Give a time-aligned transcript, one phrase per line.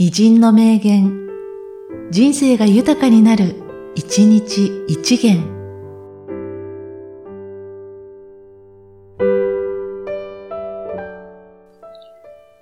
[0.00, 1.28] 偉人の名言、
[2.12, 3.56] 人生が豊かになる、
[3.96, 5.42] 一日一元。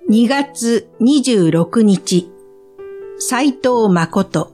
[0.09, 2.31] 2月26日、
[3.19, 4.51] 斎藤誠。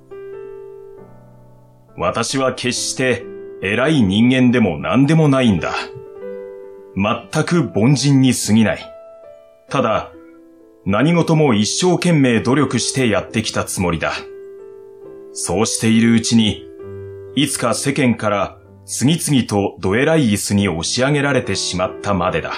[1.98, 3.24] 私は決して
[3.62, 5.74] 偉い人間でも何でもないんだ。
[6.98, 8.80] 全く凡人に過ぎない。
[9.70, 10.12] ただ、
[10.86, 14.12] 何事も一生懸命努力してやってきたつもりだ。
[15.32, 16.68] そうしているうちに、
[17.36, 22.54] いつか世間から次々とどえらい椅子に押し上げられてしまったまでだ。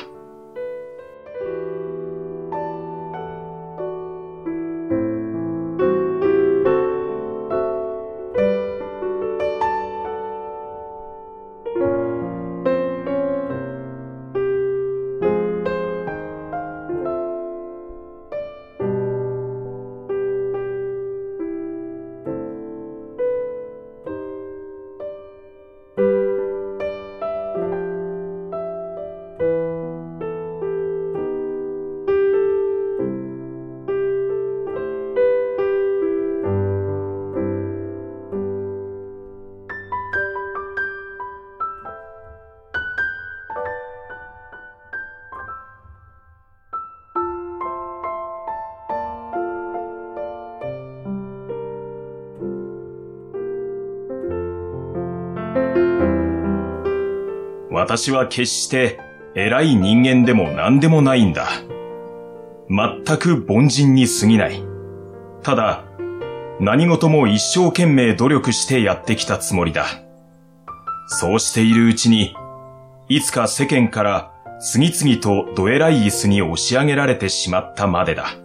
[57.75, 59.01] 私は決して
[59.35, 61.49] 偉い人間でも何でもないんだ。
[62.69, 64.63] 全く凡人に過ぎない。
[65.43, 65.83] ただ、
[66.61, 69.87] 何事も一生懸命努力してやってきたつもりだ。
[71.07, 72.33] そうしているうちに、
[73.09, 78.44] いつか世間から次々とどえらい椅子に押し上げられてしまったまでだ。